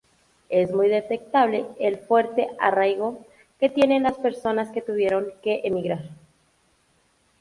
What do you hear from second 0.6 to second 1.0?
muy